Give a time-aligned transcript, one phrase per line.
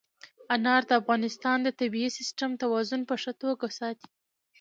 [0.55, 4.07] انار د افغانستان د طبعي سیسټم توازن په ښه توګه ساتي.